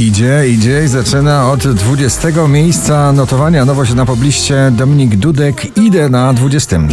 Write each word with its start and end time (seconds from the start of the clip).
Idzie, 0.00 0.48
idzie 0.48 0.84
i 0.84 0.88
zaczyna 0.88 1.50
od 1.50 1.68
20 1.68 2.28
miejsca 2.48 3.12
notowania. 3.12 3.64
Nowość 3.64 3.94
na 3.94 4.06
pobliście 4.06 4.70
Dominik 4.72 5.16
Dudek. 5.16 5.78
Idę 5.78 6.08
na 6.08 6.32
20. 6.32 6.76
Idę 6.76 6.90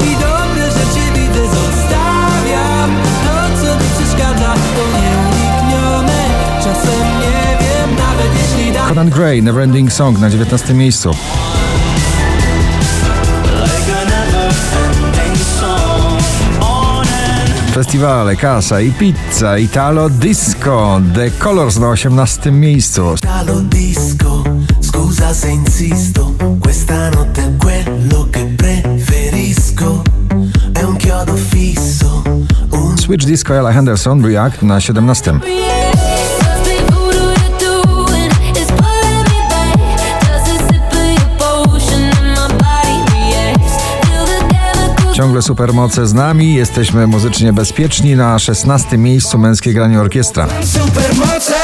i 0.00 0.14
dobre 0.14 0.70
rzeczy 0.70 1.20
widzę 1.20 1.46
zostawiam 1.46 2.90
To 3.24 3.62
co 3.62 3.74
mi 3.74 3.90
przeszkadza 3.90 4.54
to 4.54 4.98
nieuniknione 4.98 6.24
Czasem 6.58 7.00
nie 7.20 7.58
wiem 7.60 7.96
nawet 7.96 8.30
jeśli 8.42 8.72
da 8.72 8.88
Conan 8.88 9.10
Gray, 9.10 9.42
Neverending 9.42 9.92
Song 9.92 10.18
na 10.18 10.30
19 10.30 10.74
miejscu. 10.74 11.10
Festiwale, 17.72 18.36
kasa 18.36 18.80
i 18.80 18.90
pizza, 18.90 19.56
Italo 19.56 20.08
Disco, 20.08 21.00
The 21.14 21.32
Colors 21.38 21.76
na 21.76 21.94
18 21.94 22.50
miejscu. 22.50 23.14
Italo 23.14 23.60
disco, 23.60 24.42
scusa 24.78 25.32
se 25.32 25.48
insisto, 25.48 26.34
questa 26.58 27.08
notte 27.08 27.42
è 27.42 27.56
quello 27.56 28.28
che 28.28 28.44
preferisco, 28.54 30.02
è 30.72 30.82
un 30.82 30.96
chiodo 30.96 31.34
fisso, 31.34 32.22
Switch 32.96 33.24
Disco, 33.24 33.54
Ella 33.54 33.72
Henderson, 33.72 34.22
React 34.22 34.60
na 34.60 34.76
17. 34.76 35.71
Supermoce 45.42 46.06
z 46.06 46.14
nami, 46.14 46.54
jesteśmy 46.54 47.06
muzycznie 47.06 47.52
bezpieczni 47.52 48.16
na 48.16 48.38
16 48.38 48.98
miejscu 48.98 49.38
męskie 49.38 49.72
granie 49.72 50.00
orkiestra. 50.00 50.46
supermoce 50.64 51.54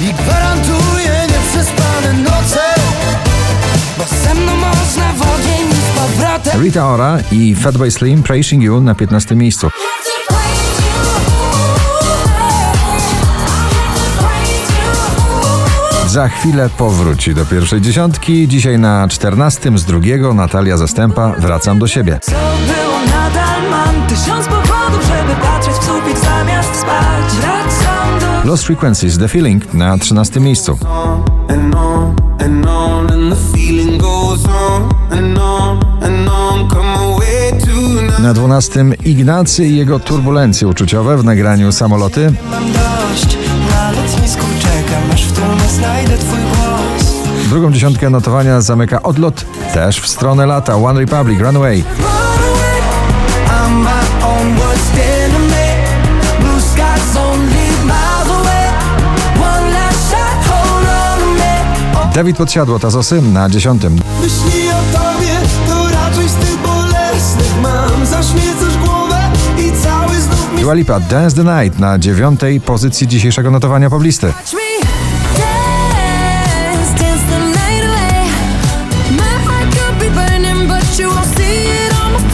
i 0.00 0.14
gwarantuję 0.14 1.26
nieprzespane 1.28 2.12
noce, 2.12 2.60
bo 3.98 4.04
ze 4.24 4.34
mną 4.34 4.56
można 4.56 5.12
powrotem. 5.94 6.62
Rita 6.62 6.88
Ora 6.88 7.18
i 7.32 7.54
Fatboy 7.54 7.90
Slim 7.90 8.22
Praising 8.22 8.62
You 8.62 8.80
na 8.80 8.94
15 8.94 9.36
miejscu. 9.36 9.70
Za 16.12 16.28
chwilę 16.28 16.70
powróci 16.78 17.34
do 17.34 17.44
pierwszej 17.44 17.80
dziesiątki. 17.80 18.48
Dzisiaj 18.48 18.78
na 18.78 19.08
14 19.08 19.78
z 19.78 19.84
drugiego 19.84 20.34
Natalia 20.34 20.76
Zastępa. 20.76 21.34
Wracam 21.38 21.78
do 21.78 21.86
siebie. 21.86 22.18
Co 22.22 22.32
było 22.32 22.98
nadal 23.06 23.70
mam 23.70 24.06
Tysiąc 24.06 24.46
powodów, 24.46 25.06
żeby 25.06 25.40
patrzeć 25.40 25.74
w 25.74 25.84
sufit 25.84 26.18
zamiast 26.18 26.74
spać 26.74 27.32
Wracam 27.40 28.42
do 28.42 28.48
Lost 28.50 28.64
Frequencies 28.64 29.18
The 29.18 29.28
Feeling 29.28 29.74
na 29.74 29.98
13 29.98 30.40
miejscu. 30.40 30.78
Na 38.18 38.34
12 38.34 38.84
Ignacy 39.04 39.66
i 39.66 39.76
jego 39.76 39.98
turbulencje 39.98 40.68
uczuciowe 40.68 41.16
w 41.16 41.24
nagraniu 41.24 41.72
Samoloty. 41.72 42.32
Mam 42.50 42.64
dość, 42.72 43.41
czekam, 44.82 45.10
aż 45.12 45.24
w 45.24 45.32
tłumie 45.32 45.68
znajdę 45.68 46.18
twój 46.18 46.38
głos. 46.40 47.48
Drugą 47.48 47.72
dziesiątkę 47.72 48.10
notowania 48.10 48.60
zamyka 48.60 49.02
odlot 49.02 49.44
też 49.74 50.00
w 50.00 50.08
stronę 50.08 50.46
lata 50.46 50.76
One 50.76 51.00
Republic 51.00 51.40
Runaway. 51.40 51.84
Dawid 62.14 62.36
Podsiadło 62.36 62.78
Tazosy 62.78 63.22
na 63.22 63.48
10. 63.48 63.82
Myśli 63.82 64.68
o 64.70 64.98
tobie, 64.98 65.34
to 65.68 65.88
raczej 65.90 66.28
z 66.28 66.34
tych 66.34 66.58
bolesnych 66.58 67.52
mam. 67.62 68.06
Zaśmiecasz 68.06 68.76
głowę 68.84 69.20
i 69.58 69.82
cały 69.82 70.20
znów 70.20 70.52
mi 70.54 70.60
Dua 70.60 70.74
Lipa 70.74 71.00
Dance 71.00 71.36
the 71.36 71.62
Night 71.62 71.78
na 71.78 71.98
dziewiątej 71.98 72.60
pozycji 72.60 73.08
dzisiejszego 73.08 73.50
notowania 73.50 73.90
poblisty. 73.90 74.32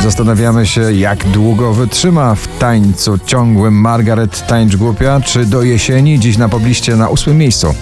Zastanawiamy 0.09 0.67
się, 0.67 0.93
jak 0.93 1.29
długo 1.29 1.73
wytrzyma 1.73 2.35
w 2.35 2.59
tańcu 2.59 3.19
ciągłym 3.27 3.75
Margaret 3.75 4.47
Tańcz 4.47 4.77
Głupia, 4.77 5.21
czy 5.21 5.47
do 5.47 5.63
jesieni, 5.63 6.19
dziś 6.19 6.39
na 6.39 6.49
pobliście 6.49 6.97
na 6.97 7.09
ósmym 7.09 7.39
miejscu. 7.39 7.75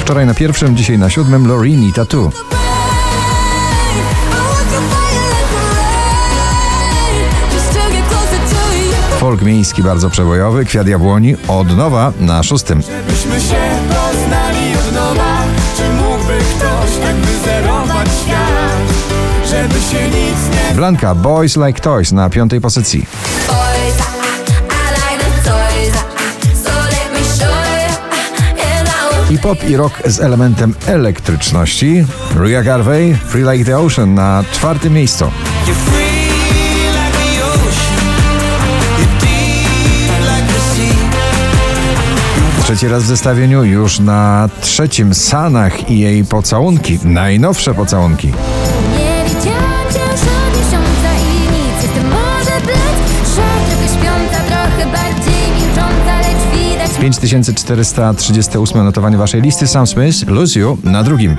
Wczoraj 0.00 0.26
na 0.26 0.34
pierwszym, 0.34 0.76
dzisiaj 0.76 0.98
na 0.98 1.10
siódmym 1.10 1.46
Lorini 1.46 1.92
Tattoo. 1.92 2.30
Folk 9.18 9.42
miejski 9.42 9.82
bardzo 9.82 10.10
przebojowy, 10.10 10.64
Kwiat 10.64 10.88
Jabłoni 10.88 11.36
od 11.48 11.76
nowa 11.76 12.12
na 12.20 12.42
szóstym. 12.42 12.82
Blanka 20.74 21.14
Boys 21.14 21.56
Like 21.56 21.80
Toys 21.80 22.12
na 22.12 22.30
piątej 22.30 22.60
pozycji. 22.60 23.06
Hip-hop 29.28 29.68
i 29.68 29.76
rock 29.76 30.02
z 30.06 30.20
elementem 30.20 30.74
elektryczności. 30.86 32.04
Ria 32.44 32.62
Garvey, 32.62 33.14
Free 33.14 33.52
Like 33.52 33.64
the 33.64 33.78
Ocean 33.78 34.14
na 34.14 34.44
czwartym 34.52 34.92
miejscu. 34.92 35.30
Trzeci 42.62 42.88
raz 42.88 43.02
w 43.02 43.06
zestawieniu 43.06 43.64
już 43.64 44.00
na 44.00 44.48
trzecim 44.60 45.14
Sanach 45.14 45.90
i 45.90 45.98
jej 45.98 46.24
pocałunki. 46.24 46.98
Najnowsze 47.04 47.74
pocałunki. 47.74 48.32
5438 57.02 58.84
notowanie 58.84 59.16
waszej 59.16 59.42
listy. 59.42 59.66
Sam 59.66 59.86
Smith, 59.86 60.26
Lose 60.26 60.60
You 60.60 60.78
na 60.84 61.02
drugim. 61.02 61.36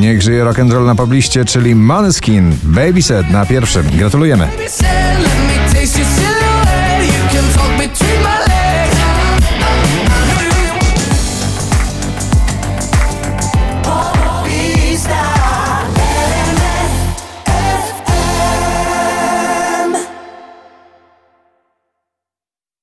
Niech 0.00 0.22
żyje 0.22 0.44
rock'n'roll 0.44 0.86
na 0.86 0.94
pobliście, 0.94 1.44
czyli 1.44 1.74
Måneskin, 1.74 2.56
Babyset 2.62 3.30
na 3.30 3.46
pierwszym. 3.46 3.86
Gratulujemy. 3.96 4.48